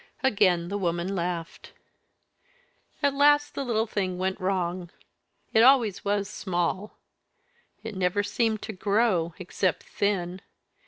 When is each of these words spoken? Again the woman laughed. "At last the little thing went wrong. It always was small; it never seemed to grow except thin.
Again 0.23 0.69
the 0.69 0.79
woman 0.79 1.15
laughed. 1.15 1.73
"At 3.03 3.13
last 3.13 3.53
the 3.53 3.63
little 3.63 3.85
thing 3.85 4.17
went 4.17 4.41
wrong. 4.41 4.89
It 5.53 5.61
always 5.61 6.03
was 6.03 6.27
small; 6.27 6.97
it 7.83 7.95
never 7.95 8.23
seemed 8.23 8.63
to 8.63 8.73
grow 8.73 9.35
except 9.37 9.83
thin. 9.83 10.41